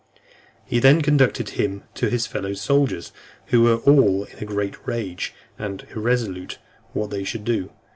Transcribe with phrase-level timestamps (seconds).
[0.65, 3.11] He then conducted him to his fellow soldiers,
[3.45, 6.57] who were all in a great rage, and irresolute
[6.93, 7.69] what they should do.